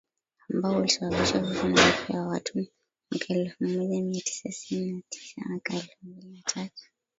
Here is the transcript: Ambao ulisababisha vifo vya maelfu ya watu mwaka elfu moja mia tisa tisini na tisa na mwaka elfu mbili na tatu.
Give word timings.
Ambao 0.49 0.77
ulisababisha 0.79 1.39
vifo 1.39 1.67
vya 1.67 1.69
maelfu 1.75 2.13
ya 2.13 2.21
watu 2.21 2.65
mwaka 3.11 3.33
elfu 3.33 3.63
moja 3.63 4.01
mia 4.01 4.21
tisa 4.21 4.49
tisini 4.49 4.91
na 4.91 5.01
tisa 5.09 5.41
na 5.41 5.49
mwaka 5.49 5.73
elfu 5.73 5.95
mbili 6.03 6.27
na 6.33 6.41
tatu. 6.45 6.83